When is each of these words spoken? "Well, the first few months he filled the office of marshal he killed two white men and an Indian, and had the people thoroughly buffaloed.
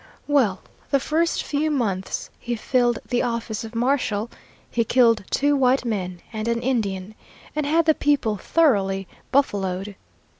"Well, 0.25 0.63
the 0.89 0.99
first 0.99 1.43
few 1.43 1.69
months 1.69 2.31
he 2.39 2.55
filled 2.55 2.97
the 3.07 3.21
office 3.21 3.63
of 3.63 3.75
marshal 3.75 4.31
he 4.71 4.83
killed 4.83 5.23
two 5.29 5.55
white 5.55 5.85
men 5.85 6.23
and 6.33 6.47
an 6.47 6.63
Indian, 6.63 7.13
and 7.55 7.67
had 7.67 7.85
the 7.85 7.93
people 7.93 8.35
thoroughly 8.37 9.07
buffaloed. 9.31 9.95